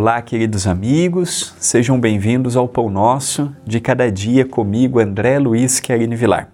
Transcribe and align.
Olá, 0.00 0.22
queridos 0.22 0.64
amigos, 0.68 1.56
sejam 1.58 1.98
bem-vindos 1.98 2.56
ao 2.56 2.68
Pão 2.68 2.88
Nosso 2.88 3.52
de 3.66 3.80
cada 3.80 4.12
dia 4.12 4.44
comigo, 4.44 5.00
André 5.00 5.40
Luiz 5.40 5.80
Querini 5.80 6.14
Vilar. 6.14 6.52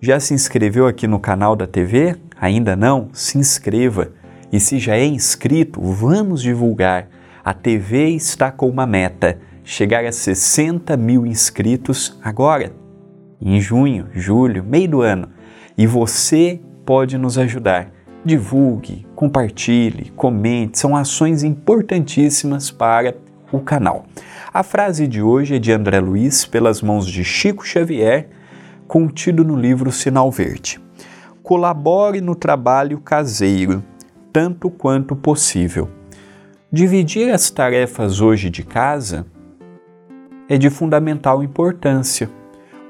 Já 0.00 0.20
se 0.20 0.34
inscreveu 0.34 0.86
aqui 0.86 1.08
no 1.08 1.18
canal 1.18 1.56
da 1.56 1.66
TV? 1.66 2.14
Ainda 2.40 2.76
não? 2.76 3.08
Se 3.12 3.38
inscreva. 3.38 4.12
E 4.52 4.60
se 4.60 4.78
já 4.78 4.96
é 4.96 5.04
inscrito, 5.04 5.82
vamos 5.82 6.40
divulgar. 6.40 7.08
A 7.44 7.52
TV 7.52 8.10
está 8.10 8.52
com 8.52 8.68
uma 8.68 8.86
meta: 8.86 9.36
chegar 9.64 10.04
a 10.04 10.12
60 10.12 10.96
mil 10.96 11.26
inscritos 11.26 12.16
agora, 12.22 12.72
em 13.42 13.60
junho, 13.60 14.06
julho, 14.14 14.62
meio 14.62 14.88
do 14.88 15.00
ano. 15.02 15.30
E 15.76 15.88
você 15.88 16.60
pode 16.84 17.18
nos 17.18 17.36
ajudar 17.36 17.95
divulgue, 18.26 19.06
compartilhe, 19.14 20.10
comente, 20.16 20.80
são 20.80 20.96
ações 20.96 21.44
importantíssimas 21.44 22.72
para 22.72 23.14
o 23.52 23.60
canal. 23.60 24.04
A 24.52 24.64
frase 24.64 25.06
de 25.06 25.22
hoje 25.22 25.54
é 25.54 25.58
de 25.60 25.70
André 25.70 26.00
Luiz, 26.00 26.44
pelas 26.44 26.82
mãos 26.82 27.06
de 27.06 27.22
Chico 27.22 27.64
Xavier, 27.64 28.28
contido 28.88 29.44
no 29.44 29.54
livro 29.54 29.92
Sinal 29.92 30.28
Verde. 30.32 30.80
Colabore 31.40 32.20
no 32.20 32.34
trabalho 32.34 32.98
caseiro, 32.98 33.84
tanto 34.32 34.70
quanto 34.70 35.14
possível. 35.14 35.88
Dividir 36.72 37.32
as 37.32 37.48
tarefas 37.48 38.20
hoje 38.20 38.50
de 38.50 38.64
casa 38.64 39.24
é 40.48 40.58
de 40.58 40.68
fundamental 40.68 41.44
importância. 41.44 42.28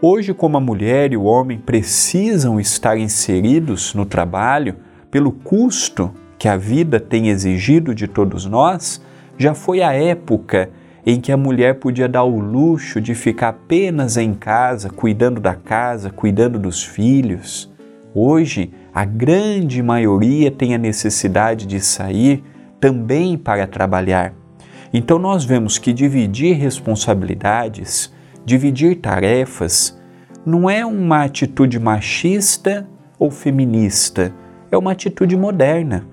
Hoje, 0.00 0.32
como 0.32 0.56
a 0.56 0.60
mulher 0.60 1.12
e 1.12 1.16
o 1.16 1.24
homem 1.24 1.58
precisam 1.58 2.58
estar 2.58 2.96
inseridos 2.96 3.94
no 3.94 4.06
trabalho, 4.06 4.76
pelo 5.10 5.32
custo 5.32 6.12
que 6.38 6.48
a 6.48 6.56
vida 6.56 7.00
tem 7.00 7.28
exigido 7.28 7.94
de 7.94 8.06
todos 8.06 8.46
nós, 8.46 9.00
já 9.38 9.54
foi 9.54 9.82
a 9.82 9.92
época 9.92 10.70
em 11.04 11.20
que 11.20 11.30
a 11.30 11.36
mulher 11.36 11.76
podia 11.76 12.08
dar 12.08 12.24
o 12.24 12.40
luxo 12.40 13.00
de 13.00 13.14
ficar 13.14 13.50
apenas 13.50 14.16
em 14.16 14.34
casa, 14.34 14.90
cuidando 14.90 15.40
da 15.40 15.54
casa, 15.54 16.10
cuidando 16.10 16.58
dos 16.58 16.82
filhos. 16.82 17.72
Hoje, 18.12 18.72
a 18.92 19.04
grande 19.04 19.82
maioria 19.82 20.50
tem 20.50 20.74
a 20.74 20.78
necessidade 20.78 21.66
de 21.66 21.80
sair 21.80 22.42
também 22.80 23.38
para 23.38 23.66
trabalhar. 23.66 24.32
Então, 24.92 25.18
nós 25.18 25.44
vemos 25.44 25.78
que 25.78 25.92
dividir 25.92 26.56
responsabilidades, 26.56 28.12
dividir 28.44 28.96
tarefas, 28.96 29.96
não 30.44 30.68
é 30.68 30.84
uma 30.84 31.24
atitude 31.24 31.78
machista 31.78 32.88
ou 33.18 33.30
feminista 33.30 34.32
é 34.70 34.76
uma 34.76 34.92
atitude 34.92 35.36
moderna. 35.36 36.06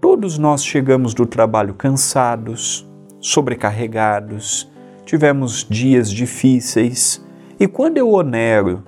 Todos 0.00 0.38
nós 0.38 0.64
chegamos 0.64 1.14
do 1.14 1.26
trabalho 1.26 1.74
cansados, 1.74 2.88
sobrecarregados, 3.20 4.70
tivemos 5.04 5.66
dias 5.68 6.10
difíceis 6.10 7.24
e 7.58 7.66
quando 7.68 7.98
eu 7.98 8.10
onero 8.10 8.82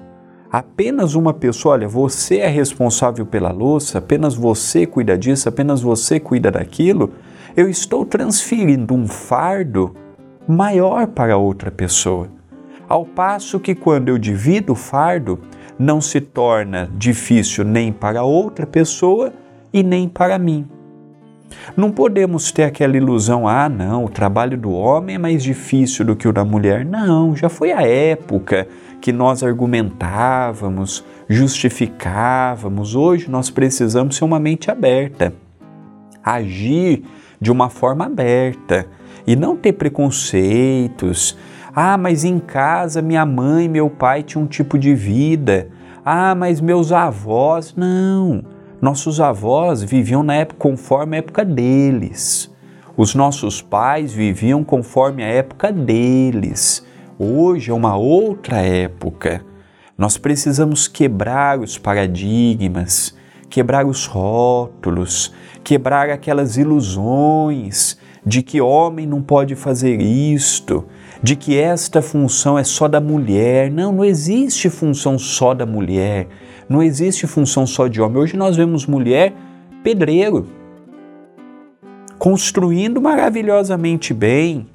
apenas 0.51 1.15
uma 1.15 1.33
pessoa, 1.33 1.75
olha, 1.75 1.89
você 1.89 2.39
é 2.39 2.49
responsável 2.49 3.27
pela 3.27 3.51
louça, 3.51 3.99
apenas 3.99 4.35
você 4.35 4.87
cuida 4.87 5.19
disso, 5.19 5.49
apenas 5.49 5.83
você 5.83 6.21
cuida 6.21 6.51
daquilo, 6.51 7.13
eu 7.57 7.69
estou 7.69 8.05
transferindo 8.05 8.95
um 8.95 9.07
fardo 9.07 9.95
maior 10.47 11.07
para 11.09 11.37
outra 11.37 11.71
pessoa. 11.71 12.29
Ao 12.89 13.05
passo 13.05 13.59
que 13.59 13.75
quando 13.75 14.09
eu 14.09 14.19
divido 14.19 14.73
o 14.73 14.77
fardo, 14.77 15.41
não 15.79 16.01
se 16.01 16.21
torna 16.21 16.89
difícil 16.97 17.65
nem 17.65 17.93
para 17.93 18.23
outra 18.23 18.67
pessoa 18.67 19.33
e 19.73 19.83
nem 19.83 20.09
para 20.09 20.39
mim. 20.39 20.67
Não 21.77 21.91
podemos 21.91 22.51
ter 22.53 22.65
aquela 22.65 22.97
ilusão, 22.97 23.47
ah, 23.49 23.69
não, 23.69 24.05
o 24.05 24.09
trabalho 24.09 24.57
do 24.57 24.73
homem 24.73 25.17
é 25.17 25.19
mais 25.19 25.43
difícil 25.43 26.05
do 26.05 26.17
que 26.17 26.29
o 26.29 26.33
da 26.33 26.45
mulher. 26.45 26.85
Não, 26.85 27.35
já 27.35 27.49
foi 27.49 27.73
a 27.73 27.83
época 27.83 28.69
que 29.01 29.13
nós 29.13 29.43
argumentávamos, 29.43 31.05
justificávamos. 31.29 32.95
Hoje 32.95 33.31
nós 33.31 33.51
precisamos 33.51 34.17
ser 34.17 34.25
uma 34.25 34.41
mente 34.41 34.71
aberta, 34.71 35.33
agir 36.23 37.05
de 37.41 37.51
uma 37.51 37.69
forma 37.69 38.07
aberta 38.07 38.87
e 39.27 39.37
não 39.37 39.57
ter 39.57 39.73
preconceitos, 39.73 41.37
ah, 41.77 41.99
mas 41.99 42.23
em 42.25 42.39
casa 42.39 43.03
minha 43.03 43.27
mãe 43.27 43.69
meu 43.69 43.91
pai 43.91 44.23
tinham 44.23 44.45
um 44.45 44.47
tipo 44.47 44.79
de 44.79 44.95
vida. 44.95 45.69
Ah, 46.05 46.33
mas 46.33 46.61
meus 46.61 46.93
avós. 46.93 47.75
Não. 47.77 48.45
Nossos 48.81 49.21
avós 49.21 49.83
viviam 49.83 50.23
na 50.23 50.35
época 50.35 50.61
conforme 50.61 51.17
a 51.17 51.19
época 51.19 51.45
deles. 51.45 52.49
Os 52.97 53.13
nossos 53.17 53.61
pais 53.61 54.13
viviam 54.13 54.63
conforme 54.63 55.25
a 55.25 55.27
época 55.27 55.73
deles. 55.73 56.87
Hoje 57.19 57.73
é 57.73 57.75
uma 57.75 57.97
outra 57.97 58.59
época. 58.59 59.45
Nós 59.99 60.17
precisamos 60.17 60.87
quebrar 60.87 61.59
os 61.59 61.77
paradigmas, 61.77 63.17
quebrar 63.51 63.85
os 63.85 64.07
rótulos, 64.07 65.35
quebrar 65.65 66.09
aquelas 66.09 66.57
ilusões 66.57 67.99
de 68.25 68.43
que 68.43 68.61
homem 68.61 69.07
não 69.07 69.21
pode 69.21 69.55
fazer 69.55 70.01
isto, 70.01 70.85
de 71.23 71.37
que 71.37 71.59
esta 71.59 72.01
função 72.01 72.59
é 72.59 72.65
só 72.65 72.89
da 72.89 73.01
mulher. 73.01 73.71
Não, 73.71 73.93
não 73.93 74.05
existe 74.05 74.71
função 74.71 75.19
só 75.19 75.53
da 75.53 75.67
mulher, 75.67 76.29
não 76.69 76.83
existe 76.83 77.27
função 77.27 77.67
só 77.67 77.87
de 77.87 78.01
homem. 78.01 78.19
Hoje 78.19 78.37
nós 78.37 78.57
vemos 78.57 78.87
mulher 78.87 79.35
pedreiro, 79.83 80.47
construindo 82.19 83.01
maravilhosamente 83.01 84.15
bem. 84.15 84.67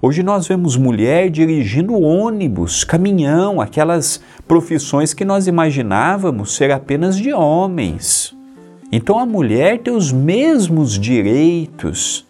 Hoje 0.00 0.22
nós 0.22 0.48
vemos 0.48 0.76
mulher 0.76 1.30
dirigindo 1.30 1.94
ônibus, 1.94 2.82
caminhão, 2.82 3.60
aquelas 3.60 4.20
profissões 4.48 5.14
que 5.14 5.24
nós 5.24 5.46
imaginávamos 5.46 6.56
ser 6.56 6.72
apenas 6.72 7.16
de 7.16 7.32
homens. 7.32 8.36
Então 8.90 9.18
a 9.18 9.24
mulher 9.24 9.78
tem 9.78 9.94
os 9.94 10.12
mesmos 10.12 10.98
direitos 10.98 12.26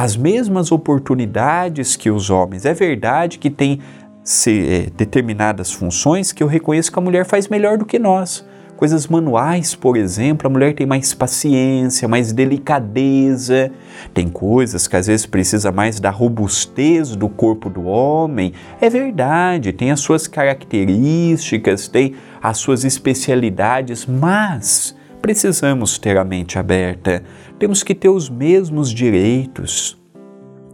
as 0.00 0.16
mesmas 0.16 0.72
oportunidades 0.72 1.94
que 1.94 2.10
os 2.10 2.30
homens. 2.30 2.64
É 2.64 2.72
verdade 2.72 3.38
que 3.38 3.50
tem 3.50 3.80
se, 4.24 4.66
é, 4.66 4.90
determinadas 4.96 5.72
funções 5.72 6.32
que 6.32 6.42
eu 6.42 6.46
reconheço 6.46 6.90
que 6.90 6.98
a 6.98 7.02
mulher 7.02 7.26
faz 7.26 7.48
melhor 7.48 7.76
do 7.76 7.84
que 7.84 7.98
nós. 7.98 8.42
Coisas 8.78 9.06
manuais, 9.06 9.74
por 9.74 9.98
exemplo, 9.98 10.46
a 10.46 10.50
mulher 10.50 10.72
tem 10.72 10.86
mais 10.86 11.12
paciência, 11.12 12.08
mais 12.08 12.32
delicadeza. 12.32 13.70
Tem 14.14 14.26
coisas 14.26 14.88
que 14.88 14.96
às 14.96 15.06
vezes 15.06 15.26
precisa 15.26 15.70
mais 15.70 16.00
da 16.00 16.08
robustez 16.08 17.14
do 17.14 17.28
corpo 17.28 17.68
do 17.68 17.84
homem. 17.84 18.54
É 18.80 18.88
verdade, 18.88 19.70
tem 19.70 19.90
as 19.90 20.00
suas 20.00 20.26
características, 20.26 21.88
tem 21.88 22.14
as 22.42 22.56
suas 22.56 22.84
especialidades, 22.84 24.06
mas 24.06 24.98
precisamos 25.20 25.98
ter 25.98 26.16
a 26.16 26.24
mente 26.24 26.58
aberta, 26.58 27.22
temos 27.58 27.82
que 27.82 27.94
ter 27.94 28.08
os 28.08 28.28
mesmos 28.28 28.90
direitos, 28.90 29.98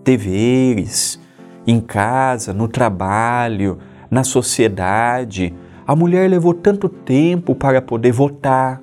deveres, 0.05 1.21
em 1.67 1.81
casa, 1.81 2.53
no 2.53 2.69
trabalho, 2.69 3.79
na 4.11 4.23
sociedade. 4.23 5.53
A 5.87 5.97
mulher 5.97 6.31
levou 6.31 6.55
tanto 6.55 6.89
tempo 6.89 7.55
para 7.55 7.83
poder 7.83 8.13
votar, 8.13 8.81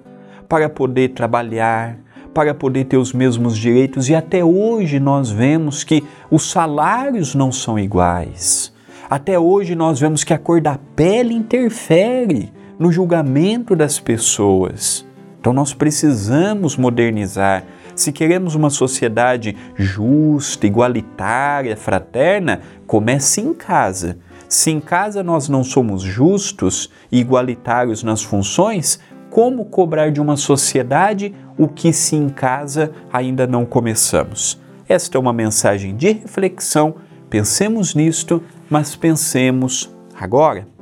para 0.49 0.69
poder 0.69 1.09
trabalhar, 1.09 1.97
para 2.33 2.53
poder 2.53 2.85
ter 2.85 2.97
os 2.97 3.13
mesmos 3.13 3.57
direitos 3.57 4.09
e 4.09 4.15
até 4.15 4.43
hoje 4.43 4.99
nós 4.99 5.29
vemos 5.29 5.83
que 5.83 6.03
os 6.29 6.49
salários 6.49 7.35
não 7.35 7.51
são 7.51 7.79
iguais. 7.79 8.73
Até 9.09 9.37
hoje 9.37 9.75
nós 9.75 9.99
vemos 9.99 10.23
que 10.23 10.33
a 10.33 10.37
cor 10.39 10.59
da 10.59 10.77
pele 10.95 11.33
interfere 11.33 12.51
no 12.79 12.91
julgamento 12.91 13.75
das 13.75 13.99
pessoas. 13.99 15.05
Então 15.43 15.51
nós 15.51 15.73
precisamos 15.73 16.77
modernizar. 16.77 17.65
Se 17.93 18.13
queremos 18.13 18.55
uma 18.55 18.69
sociedade 18.69 19.57
justa, 19.75 20.65
igualitária, 20.65 21.75
fraterna, 21.75 22.61
comece 22.87 23.41
em 23.41 23.53
casa. 23.53 24.17
Se 24.47 24.71
em 24.71 24.79
casa 24.79 25.21
nós 25.21 25.49
não 25.49 25.61
somos 25.61 26.01
justos 26.01 26.89
e 27.11 27.19
igualitários 27.19 28.03
nas 28.03 28.23
funções, 28.23 29.01
como 29.29 29.65
cobrar 29.65 30.11
de 30.11 30.21
uma 30.21 30.37
sociedade 30.37 31.35
o 31.57 31.67
que 31.67 31.91
se 31.91 32.15
em 32.15 32.29
casa 32.29 32.93
ainda 33.11 33.45
não 33.45 33.65
começamos? 33.65 34.57
Esta 34.87 35.17
é 35.17 35.19
uma 35.19 35.33
mensagem 35.33 35.93
de 35.93 36.13
reflexão. 36.13 36.95
Pensemos 37.29 37.93
nisto, 37.93 38.41
mas 38.69 38.95
pensemos 38.95 39.93
agora. 40.17 40.72